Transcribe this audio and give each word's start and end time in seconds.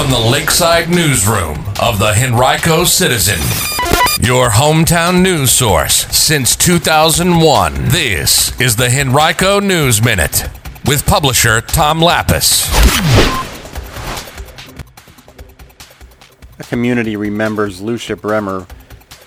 from 0.00 0.10
the 0.10 0.30
Lakeside 0.30 0.88
Newsroom 0.88 1.62
of 1.78 1.98
the 1.98 2.14
Henrico 2.16 2.84
Citizen, 2.84 3.38
your 4.26 4.48
hometown 4.48 5.20
news 5.20 5.50
source 5.50 6.06
since 6.06 6.56
2001. 6.56 7.74
This 7.88 8.58
is 8.58 8.76
the 8.76 8.88
Henrico 8.88 9.60
News 9.60 10.02
Minute 10.02 10.48
with 10.86 11.04
publisher 11.04 11.60
Tom 11.60 12.00
Lappas. 12.00 12.66
The 16.56 16.64
community 16.64 17.16
remembers 17.16 17.82
Lucia 17.82 18.16
Bremer 18.16 18.66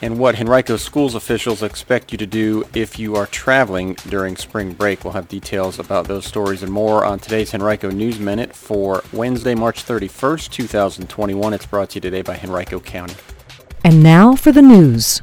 and 0.03 0.19
what 0.19 0.37
Henrico 0.37 0.75
schools 0.75 1.15
officials 1.15 1.63
expect 1.63 2.11
you 2.11 2.17
to 2.17 2.25
do 2.25 2.65
if 2.73 2.99
you 2.99 3.15
are 3.15 3.25
traveling 3.27 3.93
during 4.09 4.35
spring 4.35 4.73
break. 4.73 5.05
We'll 5.05 5.13
have 5.13 5.29
details 5.29 5.79
about 5.79 6.09
those 6.09 6.25
stories 6.25 6.61
and 6.61 6.69
more 6.69 7.05
on 7.05 7.19
today's 7.19 7.53
Henrico 7.53 7.89
News 7.89 8.19
Minute 8.19 8.53
for 8.53 9.01
Wednesday, 9.13 9.55
March 9.55 9.85
31st, 9.85 10.49
2021. 10.51 11.53
It's 11.53 11.65
brought 11.65 11.91
to 11.91 11.95
you 11.95 12.01
today 12.01 12.21
by 12.21 12.37
Henrico 12.37 12.81
County. 12.81 13.15
And 13.85 14.03
now 14.03 14.35
for 14.35 14.51
the 14.51 14.61
news. 14.61 15.21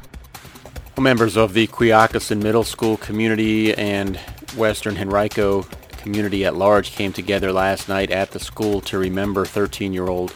Members 0.97 1.37
of 1.37 1.53
the 1.53 1.67
Quioccasin 1.67 2.41
Middle 2.41 2.63
School 2.63 2.97
community 2.97 3.75
and 3.75 4.17
Western 4.57 4.97
Henrico 4.97 5.61
community 5.91 6.43
at 6.43 6.55
large 6.55 6.89
came 6.89 7.13
together 7.13 7.51
last 7.51 7.87
night 7.87 8.09
at 8.09 8.31
the 8.31 8.39
school 8.39 8.81
to 8.81 8.97
remember 8.97 9.45
13-year-old 9.45 10.33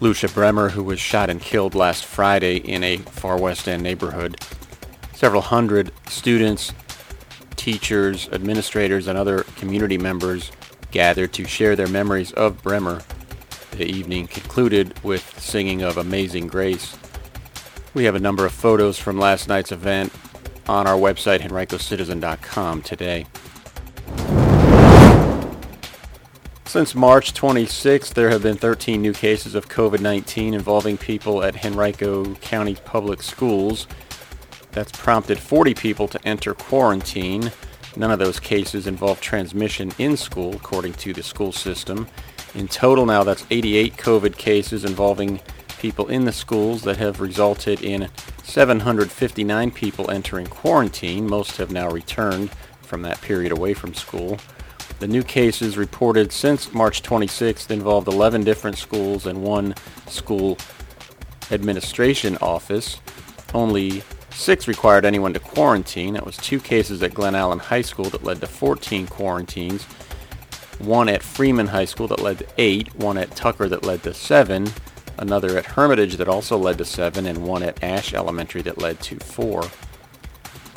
Lucia 0.00 0.28
Bremer, 0.28 0.68
who 0.70 0.84
was 0.84 1.00
shot 1.00 1.28
and 1.28 1.40
killed 1.40 1.74
last 1.74 2.04
Friday 2.04 2.56
in 2.56 2.84
a 2.84 2.98
far 2.98 3.36
west 3.36 3.68
end 3.68 3.82
neighborhood. 3.82 4.40
Several 5.12 5.42
hundred 5.42 5.90
students, 6.08 6.72
teachers, 7.56 8.28
administrators, 8.30 9.08
and 9.08 9.18
other 9.18 9.42
community 9.56 9.98
members 9.98 10.52
gathered 10.90 11.32
to 11.32 11.44
share 11.44 11.74
their 11.74 11.88
memories 11.88 12.32
of 12.32 12.62
Bremer. 12.62 13.02
The 13.72 13.86
evening 13.86 14.28
concluded 14.28 14.94
with 15.02 15.38
singing 15.40 15.82
of 15.82 15.96
Amazing 15.96 16.46
Grace. 16.46 16.96
We 17.94 18.04
have 18.04 18.14
a 18.14 18.20
number 18.20 18.46
of 18.46 18.52
photos 18.52 18.98
from 18.98 19.18
last 19.18 19.48
night's 19.48 19.72
event 19.72 20.12
on 20.68 20.86
our 20.86 20.96
website, 20.96 21.40
henricocitizen.com 21.40 22.82
today. 22.82 23.26
Since 26.68 26.94
March 26.94 27.32
26th, 27.32 28.12
there 28.12 28.28
have 28.28 28.42
been 28.42 28.58
13 28.58 29.00
new 29.00 29.14
cases 29.14 29.54
of 29.54 29.70
COVID-19 29.70 30.52
involving 30.52 30.98
people 30.98 31.42
at 31.42 31.64
Henrico 31.64 32.34
County 32.34 32.74
Public 32.84 33.22
Schools. 33.22 33.86
That's 34.72 34.92
prompted 34.92 35.38
40 35.38 35.72
people 35.72 36.08
to 36.08 36.28
enter 36.28 36.52
quarantine. 36.52 37.52
None 37.96 38.10
of 38.10 38.18
those 38.18 38.38
cases 38.38 38.86
involve 38.86 39.18
transmission 39.22 39.92
in 39.96 40.14
school, 40.18 40.56
according 40.56 40.92
to 40.94 41.14
the 41.14 41.22
school 41.22 41.52
system. 41.52 42.06
In 42.54 42.68
total 42.68 43.06
now, 43.06 43.24
that's 43.24 43.46
88 43.50 43.96
COVID 43.96 44.36
cases 44.36 44.84
involving 44.84 45.40
people 45.78 46.08
in 46.08 46.26
the 46.26 46.32
schools 46.32 46.82
that 46.82 46.98
have 46.98 47.22
resulted 47.22 47.80
in 47.80 48.10
759 48.42 49.70
people 49.70 50.10
entering 50.10 50.46
quarantine. 50.46 51.26
Most 51.26 51.56
have 51.56 51.70
now 51.70 51.88
returned 51.88 52.50
from 52.82 53.00
that 53.02 53.22
period 53.22 53.52
away 53.52 53.72
from 53.72 53.94
school. 53.94 54.38
The 54.98 55.06
new 55.06 55.22
cases 55.22 55.78
reported 55.78 56.32
since 56.32 56.74
March 56.74 57.02
26th 57.02 57.70
involved 57.70 58.08
11 58.08 58.42
different 58.42 58.76
schools 58.78 59.26
and 59.26 59.42
one 59.42 59.74
school 60.08 60.58
administration 61.52 62.36
office. 62.38 63.00
Only 63.54 64.02
six 64.30 64.66
required 64.66 65.04
anyone 65.04 65.32
to 65.34 65.40
quarantine. 65.40 66.14
That 66.14 66.26
was 66.26 66.36
two 66.36 66.58
cases 66.58 67.02
at 67.02 67.14
Glen 67.14 67.36
Allen 67.36 67.60
High 67.60 67.82
School 67.82 68.06
that 68.06 68.24
led 68.24 68.40
to 68.40 68.48
14 68.48 69.06
quarantines. 69.06 69.84
One 70.78 71.08
at 71.08 71.22
Freeman 71.22 71.68
High 71.68 71.86
School 71.86 72.08
that 72.08 72.20
led 72.20 72.38
to 72.38 72.46
eight. 72.58 72.94
One 72.96 73.18
at 73.18 73.34
Tucker 73.36 73.68
that 73.68 73.84
led 73.84 74.02
to 74.02 74.14
seven. 74.14 74.68
Another 75.16 75.58
at 75.58 75.66
Hermitage 75.66 76.16
that 76.16 76.28
also 76.28 76.56
led 76.56 76.78
to 76.78 76.84
seven. 76.84 77.26
And 77.26 77.46
one 77.46 77.62
at 77.62 77.82
Ashe 77.82 78.14
Elementary 78.14 78.62
that 78.62 78.78
led 78.78 79.00
to 79.02 79.16
four. 79.16 79.68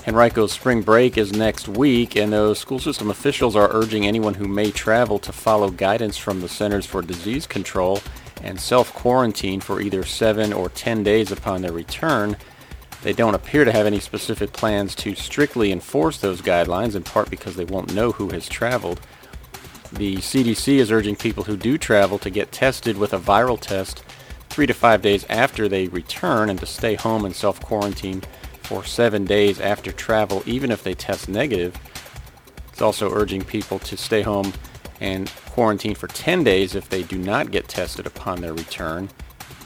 Henrico's 0.03 0.51
spring 0.51 0.81
break 0.81 1.15
is 1.15 1.31
next 1.31 1.67
week, 1.67 2.15
and 2.15 2.33
those 2.33 2.57
school 2.57 2.79
system 2.79 3.11
officials 3.11 3.55
are 3.55 3.69
urging 3.71 4.07
anyone 4.07 4.33
who 4.33 4.47
may 4.47 4.71
travel 4.71 5.19
to 5.19 5.31
follow 5.31 5.69
guidance 5.69 6.17
from 6.17 6.41
the 6.41 6.49
Centers 6.49 6.87
for 6.87 7.03
Disease 7.03 7.45
Control 7.45 7.99
and 8.41 8.59
self-quarantine 8.59 9.61
for 9.61 9.79
either 9.79 10.03
7 10.03 10.53
or 10.53 10.69
10 10.69 11.03
days 11.03 11.31
upon 11.31 11.61
their 11.61 11.71
return. 11.71 12.35
They 13.03 13.13
don't 13.13 13.35
appear 13.35 13.63
to 13.63 13.71
have 13.71 13.85
any 13.85 13.99
specific 13.99 14.53
plans 14.53 14.95
to 14.95 15.13
strictly 15.13 15.71
enforce 15.71 16.17
those 16.17 16.41
guidelines, 16.41 16.95
in 16.95 17.03
part 17.03 17.29
because 17.29 17.55
they 17.55 17.65
won't 17.65 17.93
know 17.93 18.11
who 18.11 18.29
has 18.29 18.49
traveled. 18.49 18.99
The 19.93 20.15
CDC 20.17 20.77
is 20.77 20.91
urging 20.91 21.15
people 21.15 21.43
who 21.43 21.55
do 21.55 21.77
travel 21.77 22.17
to 22.19 22.31
get 22.31 22.51
tested 22.51 22.97
with 22.97 23.13
a 23.13 23.19
viral 23.19 23.59
test 23.59 24.03
three 24.49 24.65
to 24.65 24.73
five 24.73 25.03
days 25.03 25.25
after 25.29 25.69
they 25.69 25.89
return 25.89 26.49
and 26.49 26.59
to 26.59 26.65
stay 26.65 26.95
home 26.95 27.23
and 27.23 27.35
self-quarantine 27.35 28.23
for 28.71 28.85
seven 28.85 29.25
days 29.25 29.59
after 29.59 29.91
travel, 29.91 30.41
even 30.45 30.71
if 30.71 30.81
they 30.81 30.93
test 30.93 31.27
negative. 31.27 31.75
It's 32.71 32.81
also 32.81 33.13
urging 33.13 33.43
people 33.43 33.79
to 33.79 33.97
stay 33.97 34.21
home 34.21 34.53
and 35.01 35.29
quarantine 35.49 35.93
for 35.93 36.07
10 36.07 36.45
days 36.45 36.73
if 36.73 36.87
they 36.87 37.03
do 37.03 37.17
not 37.17 37.51
get 37.51 37.67
tested 37.67 38.07
upon 38.07 38.39
their 38.39 38.53
return. 38.53 39.09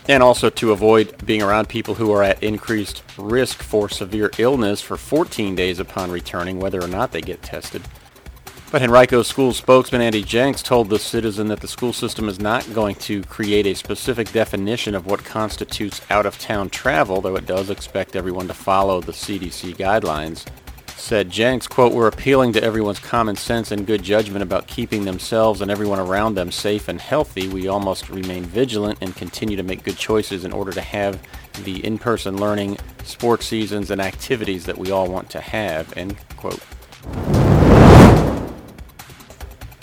And 0.07 0.23
also 0.23 0.49
to 0.49 0.71
avoid 0.71 1.23
being 1.23 1.43
around 1.43 1.69
people 1.69 1.93
who 1.93 2.11
are 2.13 2.23
at 2.23 2.41
increased 2.41 3.03
risk 3.16 3.61
for 3.61 3.89
severe 3.89 4.31
illness 4.39 4.81
for 4.81 4.97
14 4.97 5.53
days 5.53 5.79
upon 5.79 6.09
returning, 6.09 6.59
whether 6.59 6.83
or 6.83 6.87
not 6.87 7.11
they 7.11 7.22
get 7.22 7.43
tested. 7.43 7.83
But 8.75 8.81
Henrico 8.81 9.23
school 9.23 9.53
spokesman 9.53 10.01
Andy 10.01 10.21
Jenks 10.21 10.61
told 10.61 10.89
the 10.89 10.99
citizen 10.99 11.47
that 11.47 11.61
the 11.61 11.67
school 11.69 11.93
system 11.93 12.27
is 12.27 12.41
not 12.41 12.73
going 12.73 12.95
to 12.95 13.23
create 13.23 13.65
a 13.65 13.73
specific 13.73 14.29
definition 14.33 14.95
of 14.95 15.05
what 15.05 15.23
constitutes 15.23 16.01
out-of-town 16.09 16.71
travel, 16.71 17.21
though 17.21 17.37
it 17.37 17.45
does 17.45 17.69
expect 17.69 18.17
everyone 18.17 18.49
to 18.49 18.53
follow 18.53 18.99
the 18.99 19.13
CDC 19.13 19.77
guidelines. 19.77 20.45
Said 20.97 21.29
Jenks, 21.29 21.67
quote, 21.67 21.93
We're 21.93 22.09
appealing 22.09 22.51
to 22.51 22.61
everyone's 22.61 22.99
common 22.99 23.37
sense 23.37 23.71
and 23.71 23.87
good 23.87 24.03
judgment 24.03 24.43
about 24.43 24.67
keeping 24.67 25.05
themselves 25.05 25.61
and 25.61 25.71
everyone 25.71 25.99
around 25.99 26.35
them 26.35 26.51
safe 26.51 26.89
and 26.89 26.99
healthy. 26.99 27.47
We 27.47 27.69
all 27.69 27.79
must 27.79 28.09
remain 28.09 28.43
vigilant 28.43 28.97
and 28.99 29.15
continue 29.15 29.55
to 29.55 29.63
make 29.63 29.85
good 29.85 29.97
choices 29.97 30.43
in 30.43 30.51
order 30.51 30.73
to 30.73 30.81
have 30.81 31.17
the 31.63 31.77
in-person 31.85 32.41
learning, 32.41 32.77
sports 33.05 33.45
seasons, 33.45 33.89
and 33.89 34.01
activities 34.01 34.65
that 34.65 34.77
we 34.77 34.91
all 34.91 35.07
want 35.07 35.29
to 35.29 35.39
have, 35.39 35.95
end 35.95 36.17
quote. 36.35 36.59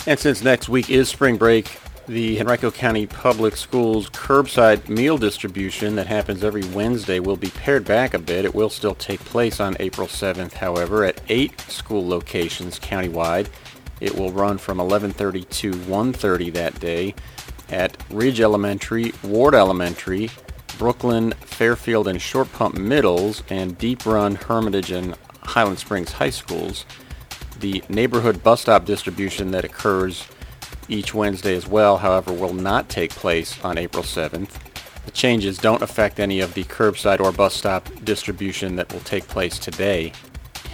And 0.05 0.19
since 0.19 0.43
next 0.43 0.67
week 0.67 0.89
is 0.89 1.07
spring 1.07 1.37
break, 1.37 1.79
the 2.07 2.37
Henrico 2.37 2.69
County 2.71 3.05
Public 3.05 3.55
Schools 3.55 4.09
curbside 4.09 4.89
meal 4.89 5.17
distribution 5.17 5.95
that 5.95 6.07
happens 6.07 6.43
every 6.43 6.65
Wednesday 6.69 7.21
will 7.21 7.37
be 7.37 7.49
pared 7.51 7.85
back 7.85 8.13
a 8.13 8.19
bit. 8.19 8.43
It 8.43 8.53
will 8.53 8.69
still 8.69 8.95
take 8.95 9.21
place 9.21 9.61
on 9.61 9.77
April 9.79 10.07
7th, 10.07 10.53
however, 10.53 11.05
at 11.05 11.21
eight 11.29 11.57
school 11.61 12.05
locations 12.05 12.79
countywide. 12.79 13.47
It 14.01 14.17
will 14.17 14.33
run 14.33 14.57
from 14.57 14.79
11:30 14.79 15.45
to 15.45 15.71
1:30 15.71 16.49
that 16.49 16.77
day 16.81 17.15
at 17.69 17.95
Ridge 18.09 18.41
Elementary, 18.41 19.13
Ward 19.23 19.55
Elementary, 19.55 20.29
Brookland, 20.77 21.33
Fairfield, 21.35 22.09
and 22.09 22.21
Short 22.21 22.51
Pump 22.51 22.75
Middles, 22.75 23.41
and 23.49 23.77
Deep 23.77 24.05
Run, 24.05 24.35
Hermitage, 24.35 24.91
and 24.91 25.15
Highland 25.43 25.79
Springs 25.79 26.11
High 26.11 26.31
Schools 26.31 26.85
the 27.63 27.81
neighborhood 27.87 28.43
bus 28.43 28.59
stop 28.59 28.83
distribution 28.83 29.51
that 29.51 29.63
occurs 29.63 30.27
each 30.89 31.13
Wednesday 31.13 31.55
as 31.55 31.65
well, 31.65 31.97
however, 31.97 32.33
will 32.33 32.53
not 32.53 32.89
take 32.89 33.11
place 33.11 33.57
on 33.63 33.77
April 33.77 34.03
7th. 34.03 34.49
The 35.05 35.11
changes 35.11 35.59
don't 35.59 35.81
affect 35.81 36.19
any 36.19 36.41
of 36.41 36.55
the 36.55 36.65
curbside 36.65 37.21
or 37.21 37.31
bus 37.31 37.53
stop 37.53 37.87
distribution 38.03 38.75
that 38.75 38.91
will 38.91 38.99
take 38.99 39.29
place 39.29 39.57
today. 39.57 40.11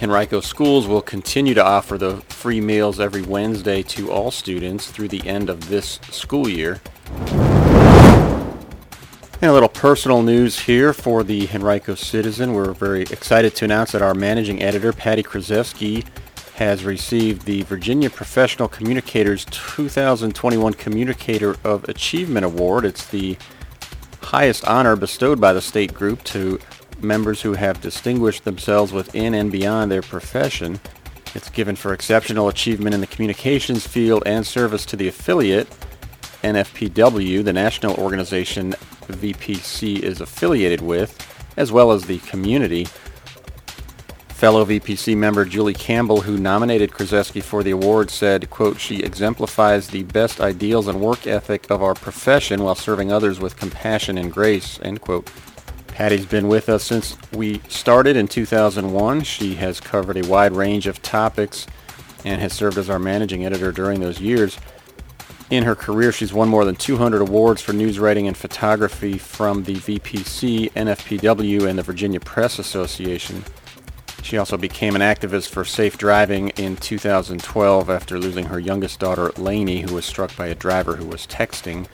Henrico 0.02 0.40
Schools 0.40 0.88
will 0.88 1.00
continue 1.00 1.54
to 1.54 1.64
offer 1.64 1.96
the 1.96 2.16
free 2.22 2.60
meals 2.60 2.98
every 2.98 3.22
Wednesday 3.22 3.84
to 3.84 4.10
all 4.10 4.32
students 4.32 4.90
through 4.90 5.08
the 5.08 5.24
end 5.28 5.48
of 5.48 5.68
this 5.68 6.00
school 6.10 6.48
year. 6.48 6.80
And 9.42 9.48
a 9.48 9.52
little 9.52 9.68
personal 9.68 10.22
news 10.22 10.58
here 10.58 10.92
for 10.92 11.22
the 11.22 11.48
Henrico 11.54 11.94
Citizen. 11.94 12.52
We're 12.52 12.72
very 12.72 13.02
excited 13.02 13.54
to 13.54 13.64
announce 13.64 13.92
that 13.92 14.02
our 14.02 14.12
managing 14.12 14.60
editor, 14.60 14.92
Patty 14.92 15.22
Kruszewski, 15.22 16.04
has 16.60 16.84
received 16.84 17.46
the 17.46 17.62
Virginia 17.62 18.10
Professional 18.10 18.68
Communicators 18.68 19.46
2021 19.46 20.74
Communicator 20.74 21.56
of 21.64 21.88
Achievement 21.88 22.44
Award. 22.44 22.84
It's 22.84 23.06
the 23.06 23.38
highest 24.20 24.66
honor 24.66 24.94
bestowed 24.94 25.40
by 25.40 25.54
the 25.54 25.62
state 25.62 25.94
group 25.94 26.22
to 26.24 26.58
members 27.00 27.40
who 27.40 27.54
have 27.54 27.80
distinguished 27.80 28.44
themselves 28.44 28.92
within 28.92 29.32
and 29.32 29.50
beyond 29.50 29.90
their 29.90 30.02
profession. 30.02 30.78
It's 31.34 31.48
given 31.48 31.76
for 31.76 31.94
exceptional 31.94 32.48
achievement 32.48 32.94
in 32.94 33.00
the 33.00 33.06
communications 33.06 33.86
field 33.86 34.22
and 34.26 34.46
service 34.46 34.84
to 34.86 34.96
the 34.96 35.08
affiliate, 35.08 35.66
NFPW, 36.42 37.42
the 37.42 37.54
national 37.54 37.94
organization 37.94 38.72
VPC 39.08 40.00
is 40.00 40.20
affiliated 40.20 40.82
with, 40.82 41.26
as 41.56 41.72
well 41.72 41.90
as 41.90 42.04
the 42.04 42.18
community. 42.18 42.86
Fellow 44.40 44.64
VPC 44.64 45.14
member 45.18 45.44
Julie 45.44 45.74
Campbell, 45.74 46.22
who 46.22 46.38
nominated 46.38 46.92
Kruszewski 46.92 47.42
for 47.42 47.62
the 47.62 47.72
award, 47.72 48.10
said, 48.10 48.48
quote, 48.48 48.80
she 48.80 49.00
exemplifies 49.02 49.88
the 49.88 50.02
best 50.04 50.40
ideals 50.40 50.88
and 50.88 50.98
work 50.98 51.26
ethic 51.26 51.70
of 51.70 51.82
our 51.82 51.92
profession 51.92 52.64
while 52.64 52.74
serving 52.74 53.12
others 53.12 53.38
with 53.38 53.58
compassion 53.58 54.16
and 54.16 54.32
grace, 54.32 54.80
end 54.80 55.02
quote. 55.02 55.30
Patty's 55.88 56.24
been 56.24 56.48
with 56.48 56.70
us 56.70 56.84
since 56.84 57.18
we 57.34 57.60
started 57.68 58.16
in 58.16 58.26
2001. 58.28 59.24
She 59.24 59.56
has 59.56 59.78
covered 59.78 60.16
a 60.16 60.26
wide 60.26 60.52
range 60.52 60.86
of 60.86 61.02
topics 61.02 61.66
and 62.24 62.40
has 62.40 62.54
served 62.54 62.78
as 62.78 62.88
our 62.88 62.98
managing 62.98 63.44
editor 63.44 63.72
during 63.72 64.00
those 64.00 64.22
years. 64.22 64.58
In 65.50 65.64
her 65.64 65.74
career, 65.74 66.12
she's 66.12 66.32
won 66.32 66.48
more 66.48 66.64
than 66.64 66.76
200 66.76 67.20
awards 67.20 67.60
for 67.60 67.74
news 67.74 67.98
writing 67.98 68.26
and 68.26 68.38
photography 68.38 69.18
from 69.18 69.64
the 69.64 69.74
VPC, 69.74 70.72
NFPW, 70.72 71.68
and 71.68 71.78
the 71.78 71.82
Virginia 71.82 72.20
Press 72.20 72.58
Association. 72.58 73.44
She 74.22 74.38
also 74.38 74.56
became 74.56 74.94
an 74.94 75.02
activist 75.02 75.48
for 75.48 75.64
safe 75.64 75.98
driving 75.98 76.50
in 76.50 76.76
2012 76.76 77.90
after 77.90 78.18
losing 78.18 78.46
her 78.46 78.60
youngest 78.60 79.00
daughter, 79.00 79.32
Lainey, 79.36 79.80
who 79.80 79.94
was 79.94 80.04
struck 80.04 80.36
by 80.36 80.46
a 80.46 80.54
driver 80.54 80.96
who 80.96 81.06
was 81.06 81.26
texting. 81.26 81.86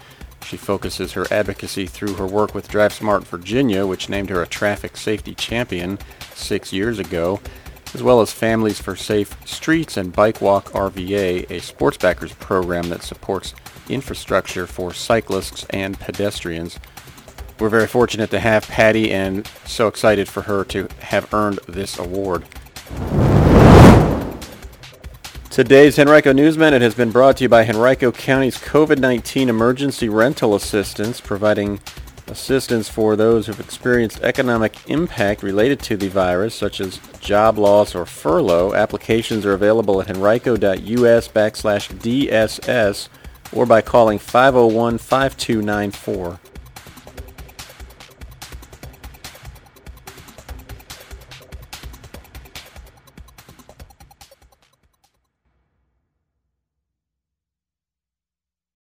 She 0.45 0.57
focuses 0.57 1.13
her 1.13 1.27
advocacy 1.31 1.87
through 1.87 2.15
her 2.15 2.27
work 2.27 2.55
with 2.55 2.69
Drive 2.69 2.93
Smart 2.93 3.25
Virginia, 3.25 3.87
which 3.87 4.09
named 4.09 4.31
her 4.31 4.43
a 4.43 4.47
traffic 4.47 4.97
safety 4.97 5.35
champion 5.35 5.99
six 6.35 6.73
years 6.73 6.99
ago, 6.99 7.41
as 7.95 8.03
well 8.03 8.21
as 8.21 8.33
Families 8.33 8.81
for 8.81 8.95
Safe 8.95 9.37
Streets 9.47 9.97
and 9.97 10.13
Bike 10.13 10.41
Walk 10.41 10.67
RVA, 10.73 11.51
a 11.51 11.61
sports 11.61 11.97
backers 11.97 12.33
program 12.35 12.91
that 12.91 13.03
supports 13.03 13.55
infrastructure 13.89 14.67
for 14.67 14.93
cyclists 14.93 15.65
and 15.71 15.99
pedestrians. 15.99 16.79
We're 17.59 17.71
very 17.71 17.87
fortunate 17.87 18.31
to 18.33 18.41
have 18.41 18.69
Patty 18.69 19.11
and 19.11 19.47
so 19.65 19.89
excited 19.89 20.29
for 20.29 20.43
her 20.43 20.63
to 20.65 20.89
have 21.01 21.33
earned 21.33 21.59
this 21.67 21.99
award. 21.99 22.45
Today's 25.51 25.99
Henrico 25.99 26.35
News 26.35 26.59
Minute 26.59 26.83
has 26.83 26.95
been 26.95 27.11
brought 27.11 27.39
to 27.39 27.45
you 27.45 27.49
by 27.49 27.67
Henrico 27.67 28.13
County's 28.13 28.59
COVID-19 28.59 29.49
Emergency 29.49 30.11
Rental 30.11 30.55
Assistance, 30.55 31.19
providing 31.19 31.81
assistance 32.27 32.91
for 32.91 33.17
those 33.17 33.47
who've 33.47 33.59
experienced 33.59 34.21
economic 34.21 34.77
impact 34.91 35.43
related 35.43 35.81
to 35.81 35.97
the 35.97 36.09
virus, 36.09 36.55
such 36.55 36.79
as 36.79 37.01
job 37.21 37.57
loss 37.57 37.95
or 37.95 38.05
furlough. 38.05 38.75
Applications 38.75 39.47
are 39.47 39.55
available 39.55 40.03
at 40.03 40.11
henrico.us 40.11 41.29
backslash 41.29 41.89
DSS 42.01 43.09
or 43.51 43.65
by 43.65 43.81
calling 43.81 44.19
501-5294. 44.19 46.39